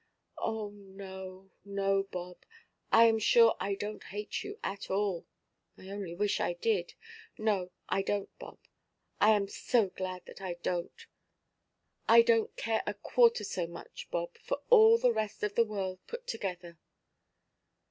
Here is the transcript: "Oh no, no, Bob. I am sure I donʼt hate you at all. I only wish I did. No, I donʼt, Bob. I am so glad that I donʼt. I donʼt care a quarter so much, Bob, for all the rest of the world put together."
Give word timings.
"Oh 0.39 0.71
no, 0.71 1.51
no, 1.63 2.01
Bob. 2.01 2.37
I 2.91 3.05
am 3.05 3.19
sure 3.19 3.55
I 3.59 3.75
donʼt 3.75 4.03
hate 4.05 4.43
you 4.43 4.57
at 4.63 4.89
all. 4.89 5.27
I 5.77 5.89
only 5.89 6.15
wish 6.15 6.39
I 6.39 6.53
did. 6.53 6.95
No, 7.37 7.69
I 7.87 8.01
donʼt, 8.01 8.29
Bob. 8.39 8.57
I 9.19 9.29
am 9.35 9.47
so 9.47 9.89
glad 9.89 10.25
that 10.25 10.41
I 10.41 10.55
donʼt. 10.55 11.05
I 12.09 12.23
donʼt 12.23 12.55
care 12.55 12.81
a 12.87 12.95
quarter 12.95 13.43
so 13.43 13.67
much, 13.67 14.07
Bob, 14.09 14.39
for 14.39 14.63
all 14.71 14.97
the 14.97 15.13
rest 15.13 15.43
of 15.43 15.53
the 15.53 15.65
world 15.65 15.99
put 16.07 16.25
together." 16.25 16.79